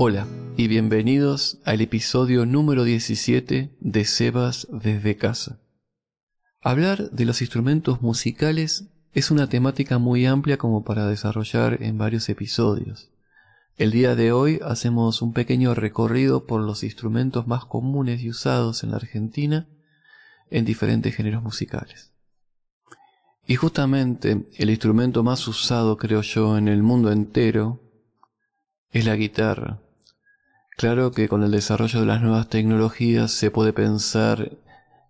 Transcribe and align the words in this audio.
Hola 0.00 0.28
y 0.56 0.68
bienvenidos 0.68 1.58
al 1.64 1.80
episodio 1.80 2.46
número 2.46 2.84
17 2.84 3.76
de 3.80 4.04
Sebas 4.04 4.68
desde 4.70 5.16
casa. 5.16 5.58
Hablar 6.62 7.10
de 7.10 7.24
los 7.24 7.40
instrumentos 7.40 8.00
musicales 8.00 8.84
es 9.12 9.32
una 9.32 9.48
temática 9.48 9.98
muy 9.98 10.24
amplia 10.24 10.56
como 10.56 10.84
para 10.84 11.08
desarrollar 11.08 11.82
en 11.82 11.98
varios 11.98 12.28
episodios. 12.28 13.10
El 13.76 13.90
día 13.90 14.14
de 14.14 14.30
hoy 14.30 14.60
hacemos 14.64 15.20
un 15.20 15.32
pequeño 15.32 15.74
recorrido 15.74 16.46
por 16.46 16.60
los 16.60 16.84
instrumentos 16.84 17.48
más 17.48 17.64
comunes 17.64 18.22
y 18.22 18.30
usados 18.30 18.84
en 18.84 18.92
la 18.92 18.98
Argentina 18.98 19.66
en 20.48 20.64
diferentes 20.64 21.12
géneros 21.12 21.42
musicales. 21.42 22.12
Y 23.48 23.56
justamente 23.56 24.46
el 24.58 24.70
instrumento 24.70 25.24
más 25.24 25.48
usado, 25.48 25.96
creo 25.96 26.22
yo, 26.22 26.56
en 26.56 26.68
el 26.68 26.84
mundo 26.84 27.10
entero 27.10 27.80
es 28.92 29.04
la 29.04 29.16
guitarra. 29.16 29.80
Claro 30.78 31.10
que 31.10 31.28
con 31.28 31.42
el 31.42 31.50
desarrollo 31.50 31.98
de 31.98 32.06
las 32.06 32.22
nuevas 32.22 32.48
tecnologías 32.48 33.32
se 33.32 33.50
puede 33.50 33.72
pensar 33.72 34.52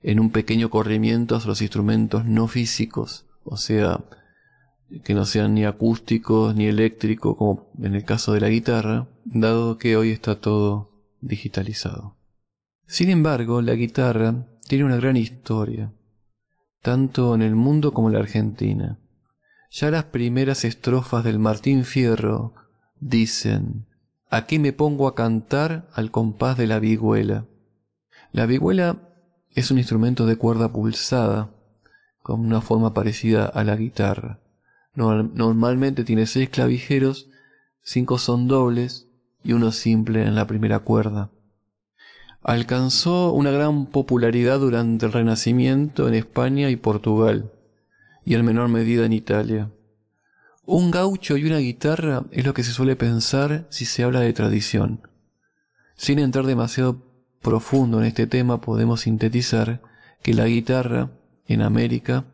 en 0.00 0.20
un 0.20 0.30
pequeño 0.30 0.70
corrimiento 0.70 1.34
hacia 1.34 1.48
los 1.48 1.60
instrumentos 1.60 2.24
no 2.24 2.46
físicos, 2.46 3.26
o 3.42 3.56
sea, 3.56 4.04
que 5.02 5.12
no 5.14 5.24
sean 5.24 5.54
ni 5.54 5.64
acústicos 5.64 6.54
ni 6.54 6.66
eléctricos, 6.66 7.36
como 7.36 7.68
en 7.82 7.96
el 7.96 8.04
caso 8.04 8.32
de 8.32 8.42
la 8.42 8.48
guitarra, 8.48 9.08
dado 9.24 9.76
que 9.76 9.96
hoy 9.96 10.12
está 10.12 10.40
todo 10.40 10.92
digitalizado. 11.20 12.16
Sin 12.86 13.10
embargo, 13.10 13.60
la 13.60 13.74
guitarra 13.74 14.46
tiene 14.68 14.84
una 14.84 14.98
gran 14.98 15.16
historia 15.16 15.92
tanto 16.80 17.34
en 17.34 17.42
el 17.42 17.56
mundo 17.56 17.92
como 17.92 18.06
en 18.06 18.14
la 18.14 18.20
Argentina. 18.20 19.00
Ya 19.72 19.90
las 19.90 20.04
primeras 20.04 20.64
estrofas 20.64 21.24
del 21.24 21.40
Martín 21.40 21.84
Fierro 21.84 22.54
dicen, 23.00 23.85
aquí 24.30 24.58
me 24.58 24.72
pongo 24.72 25.08
a 25.08 25.14
cantar 25.14 25.88
al 25.94 26.10
compás 26.10 26.56
de 26.56 26.66
la 26.66 26.78
vihuela. 26.78 27.46
La 28.32 28.46
vihuela 28.46 28.98
es 29.54 29.70
un 29.70 29.78
instrumento 29.78 30.26
de 30.26 30.36
cuerda 30.36 30.72
pulsada, 30.72 31.50
con 32.22 32.40
una 32.40 32.60
forma 32.60 32.92
parecida 32.92 33.46
a 33.46 33.64
la 33.64 33.76
guitarra. 33.76 34.40
Normalmente 34.94 36.04
tiene 36.04 36.26
seis 36.26 36.48
clavijeros, 36.48 37.28
cinco 37.82 38.18
son 38.18 38.48
dobles 38.48 39.08
y 39.44 39.52
uno 39.52 39.70
simple 39.70 40.22
en 40.22 40.34
la 40.34 40.46
primera 40.46 40.80
cuerda. 40.80 41.30
Alcanzó 42.42 43.32
una 43.32 43.50
gran 43.50 43.86
popularidad 43.86 44.60
durante 44.60 45.06
el 45.06 45.12
Renacimiento 45.12 46.08
en 46.08 46.14
España 46.14 46.70
y 46.70 46.76
Portugal, 46.76 47.52
y 48.24 48.34
en 48.34 48.44
menor 48.44 48.68
medida 48.68 49.06
en 49.06 49.12
Italia. 49.12 49.70
Un 50.68 50.90
gaucho 50.90 51.36
y 51.36 51.44
una 51.44 51.58
guitarra 51.58 52.24
es 52.32 52.44
lo 52.44 52.52
que 52.52 52.64
se 52.64 52.72
suele 52.72 52.96
pensar 52.96 53.66
si 53.70 53.84
se 53.84 54.02
habla 54.02 54.18
de 54.18 54.32
tradición. 54.32 55.00
Sin 55.94 56.18
entrar 56.18 56.44
demasiado 56.44 57.04
profundo 57.40 58.00
en 58.00 58.06
este 58.06 58.26
tema, 58.26 58.60
podemos 58.60 59.02
sintetizar 59.02 59.80
que 60.24 60.34
la 60.34 60.46
guitarra, 60.46 61.10
en 61.46 61.62
América, 61.62 62.24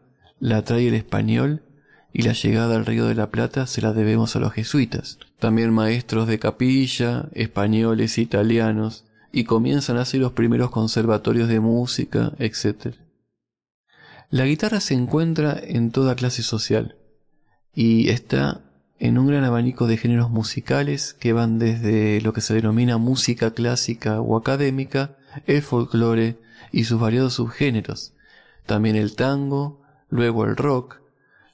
la 0.40 0.62
trae 0.62 0.88
el 0.88 0.94
español 0.94 1.62
y 2.14 2.22
la 2.22 2.32
llegada 2.32 2.76
al 2.76 2.86
Río 2.86 3.04
de 3.04 3.14
la 3.14 3.30
Plata 3.30 3.66
se 3.66 3.82
la 3.82 3.92
debemos 3.92 4.34
a 4.34 4.38
los 4.38 4.54
jesuitas. 4.54 5.18
También 5.38 5.70
maestros 5.70 6.26
de 6.26 6.38
capilla, 6.38 7.28
españoles, 7.34 8.16
italianos, 8.16 9.04
y 9.30 9.44
comienzan 9.44 9.98
así 9.98 10.16
los 10.16 10.32
primeros 10.32 10.70
conservatorios 10.70 11.48
de 11.48 11.60
música, 11.60 12.32
etc. 12.38 12.94
La 14.30 14.46
guitarra 14.46 14.80
se 14.80 14.94
encuentra 14.94 15.60
en 15.62 15.90
toda 15.90 16.16
clase 16.16 16.42
social 16.42 16.96
y 17.74 18.10
está 18.10 18.60
en 18.98 19.18
un 19.18 19.26
gran 19.26 19.44
abanico 19.44 19.86
de 19.86 19.96
géneros 19.96 20.30
musicales 20.30 21.14
que 21.14 21.32
van 21.32 21.58
desde 21.58 22.20
lo 22.20 22.32
que 22.32 22.40
se 22.40 22.54
denomina 22.54 22.98
música 22.98 23.52
clásica 23.52 24.20
o 24.20 24.36
académica, 24.36 25.16
el 25.46 25.62
folclore 25.62 26.38
y 26.70 26.84
sus 26.84 27.00
variados 27.00 27.34
subgéneros, 27.34 28.12
también 28.66 28.96
el 28.96 29.16
tango, 29.16 29.80
luego 30.08 30.44
el 30.44 30.56
rock, 30.56 31.00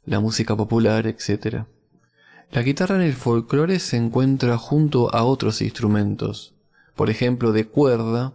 la 0.05 0.21
música 0.21 0.57
popular, 0.57 1.07
etc. 1.07 1.65
La 2.51 2.63
guitarra 2.63 2.97
en 2.97 3.03
el 3.03 3.15
folclore 3.15 3.79
se 3.79 3.97
encuentra 3.97 4.59
junto 4.59 5.15
a 5.15 5.25
otros 5.25 5.63
instrumentos, 5.63 6.55
por 6.97 7.11
ejemplo, 7.11 7.53
de 7.53 7.67
cuerda, 7.67 8.35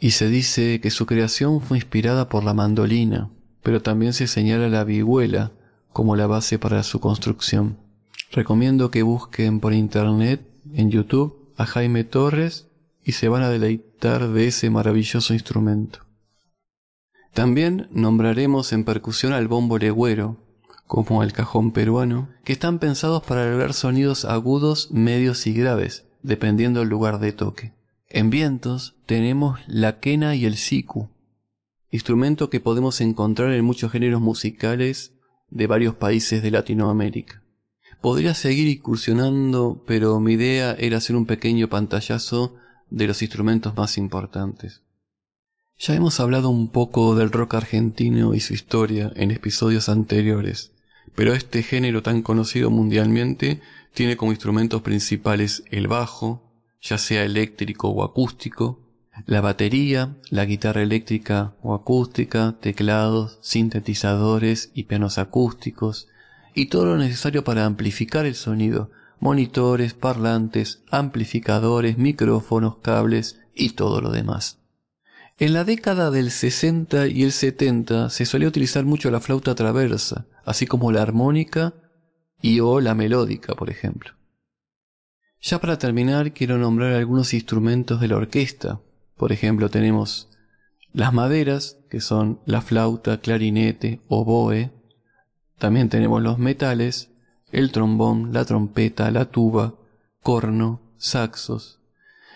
y 0.00 0.10
se 0.10 0.28
dice 0.28 0.80
que 0.80 0.90
su 0.90 1.06
creación 1.06 1.60
fue 1.60 1.78
inspirada 1.78 2.28
por 2.28 2.44
la 2.44 2.52
mandolina, 2.52 3.30
pero 3.62 3.80
también 3.80 4.12
se 4.12 4.26
señala 4.26 4.68
la 4.68 4.84
vihuela 4.84 5.52
como 5.94 6.16
la 6.16 6.26
base 6.26 6.58
para 6.58 6.82
su 6.82 6.98
construcción. 6.98 7.78
Recomiendo 8.32 8.90
que 8.90 9.04
busquen 9.04 9.60
por 9.60 9.72
internet, 9.72 10.44
en 10.72 10.90
YouTube, 10.90 11.52
a 11.56 11.66
Jaime 11.66 12.02
Torres 12.02 12.66
y 13.04 13.12
se 13.12 13.28
van 13.28 13.44
a 13.44 13.48
deleitar 13.48 14.28
de 14.30 14.48
ese 14.48 14.70
maravilloso 14.70 15.34
instrumento. 15.34 16.00
También 17.32 17.86
nombraremos 17.92 18.72
en 18.72 18.82
percusión 18.82 19.32
al 19.32 19.46
bombo 19.46 19.78
legüero, 19.78 20.36
como 20.88 21.22
al 21.22 21.32
cajón 21.32 21.70
peruano, 21.70 22.28
que 22.42 22.54
están 22.54 22.80
pensados 22.80 23.22
para 23.22 23.48
lograr 23.48 23.72
sonidos 23.72 24.24
agudos, 24.24 24.90
medios 24.90 25.46
y 25.46 25.52
graves, 25.52 26.06
dependiendo 26.24 26.80
del 26.80 26.88
lugar 26.88 27.20
de 27.20 27.30
toque. 27.30 27.72
En 28.08 28.30
vientos 28.30 28.96
tenemos 29.06 29.60
la 29.68 30.00
quena 30.00 30.34
y 30.34 30.44
el 30.44 30.56
siku, 30.56 31.08
instrumento 31.92 32.50
que 32.50 32.58
podemos 32.58 33.00
encontrar 33.00 33.52
en 33.52 33.64
muchos 33.64 33.92
géneros 33.92 34.20
musicales 34.20 35.13
de 35.54 35.66
varios 35.66 35.94
países 35.94 36.42
de 36.42 36.50
Latinoamérica. 36.50 37.42
Podría 38.02 38.34
seguir 38.34 38.68
incursionando, 38.68 39.82
pero 39.86 40.20
mi 40.20 40.34
idea 40.34 40.72
era 40.78 40.98
hacer 40.98 41.16
un 41.16 41.24
pequeño 41.24 41.68
pantallazo 41.68 42.56
de 42.90 43.06
los 43.06 43.22
instrumentos 43.22 43.74
más 43.74 43.96
importantes. 43.96 44.82
Ya 45.78 45.94
hemos 45.94 46.20
hablado 46.20 46.50
un 46.50 46.68
poco 46.68 47.14
del 47.14 47.32
rock 47.32 47.54
argentino 47.54 48.34
y 48.34 48.40
su 48.40 48.52
historia 48.52 49.12
en 49.16 49.30
episodios 49.30 49.88
anteriores, 49.88 50.72
pero 51.14 51.32
este 51.32 51.62
género 51.62 52.02
tan 52.02 52.22
conocido 52.22 52.70
mundialmente 52.70 53.60
tiene 53.94 54.16
como 54.16 54.32
instrumentos 54.32 54.82
principales 54.82 55.62
el 55.70 55.86
bajo, 55.86 56.52
ya 56.82 56.98
sea 56.98 57.24
eléctrico 57.24 57.88
o 57.88 58.04
acústico, 58.04 58.83
la 59.26 59.40
batería, 59.40 60.16
la 60.30 60.44
guitarra 60.44 60.82
eléctrica 60.82 61.54
o 61.62 61.74
acústica, 61.74 62.56
teclados, 62.60 63.38
sintetizadores 63.42 64.70
y 64.74 64.84
pianos 64.84 65.18
acústicos, 65.18 66.08
y 66.54 66.66
todo 66.66 66.86
lo 66.86 66.96
necesario 66.96 67.44
para 67.44 67.64
amplificar 67.64 68.26
el 68.26 68.34
sonido, 68.34 68.90
monitores, 69.20 69.94
parlantes, 69.94 70.82
amplificadores, 70.90 71.98
micrófonos, 71.98 72.76
cables 72.78 73.40
y 73.54 73.70
todo 73.70 74.00
lo 74.00 74.10
demás. 74.10 74.58
En 75.38 75.52
la 75.52 75.64
década 75.64 76.10
del 76.10 76.30
60 76.30 77.08
y 77.08 77.24
el 77.24 77.32
70 77.32 78.10
se 78.10 78.24
solía 78.24 78.48
utilizar 78.48 78.84
mucho 78.84 79.10
la 79.10 79.20
flauta 79.20 79.54
traversa, 79.54 80.26
así 80.44 80.66
como 80.66 80.92
la 80.92 81.02
armónica 81.02 81.74
y 82.40 82.60
o 82.60 82.80
la 82.80 82.94
melódica, 82.94 83.54
por 83.54 83.70
ejemplo. 83.70 84.12
Ya 85.40 85.60
para 85.60 85.78
terminar, 85.78 86.32
quiero 86.32 86.56
nombrar 86.56 86.92
algunos 86.92 87.34
instrumentos 87.34 88.00
de 88.00 88.08
la 88.08 88.16
orquesta. 88.16 88.80
Por 89.16 89.32
ejemplo, 89.32 89.68
tenemos 89.68 90.28
las 90.92 91.12
maderas, 91.12 91.78
que 91.90 92.00
son 92.00 92.40
la 92.46 92.60
flauta, 92.60 93.20
clarinete, 93.20 94.00
oboe. 94.08 94.70
También 95.58 95.88
tenemos 95.88 96.22
los 96.22 96.38
metales, 96.38 97.10
el 97.50 97.72
trombón, 97.72 98.32
la 98.32 98.44
trompeta, 98.44 99.10
la 99.10 99.26
tuba, 99.26 99.74
corno, 100.22 100.80
saxos. 100.96 101.80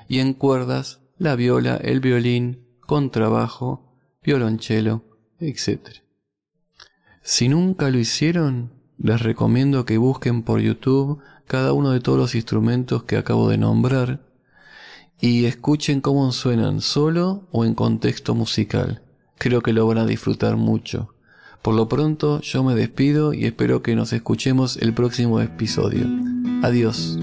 Y 0.09 0.19
en 0.21 0.35
cuerdas, 0.35 1.01
la 1.19 1.37
viola, 1.37 1.77
el 1.77 2.01
violín, 2.01 2.67
contrabajo, 2.81 3.97
violonchelo, 4.23 5.05
etc. 5.41 6.03
Si 7.23 7.49
nunca 7.49 7.91
lo 7.91 7.99
hicieron, 7.99 8.73
les 8.99 9.21
recomiendo 9.21 9.85
que 9.85 9.99
busquen 9.99 10.43
por 10.43 10.61
YouTube 10.61 11.21
cada 11.47 11.73
uno 11.73 11.91
de 11.91 12.01
todos 12.01 12.19
los 12.19 12.35
instrumentos 12.35 13.05
que 13.05 13.17
acabo 13.17 13.49
de 13.49 13.59
nombrar 13.59 14.28
y 15.21 15.47
escuchen 15.47 16.01
cómo 16.01 16.31
suenan 16.33 16.81
solo 16.81 17.43
o 17.51 17.65
en 17.65 17.75
contexto 17.75 18.35
musical. 18.35 19.03
Creo 19.37 19.61
que 19.61 19.73
lo 19.73 19.87
van 19.87 19.99
a 19.99 20.07
disfrutar 20.07 20.57
mucho. 20.57 21.15
Por 21.63 21.75
lo 21.75 21.89
pronto 21.89 22.41
yo 22.41 22.63
me 22.63 22.75
despido 22.75 23.35
y 23.35 23.45
espero 23.45 23.83
que 23.83 23.97
nos 23.97 24.13
escuchemos 24.13 24.77
el 24.77 24.95
próximo 24.95 25.41
episodio. 25.41 26.07
Adiós. 26.63 27.19